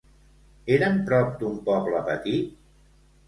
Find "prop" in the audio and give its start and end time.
1.09-1.35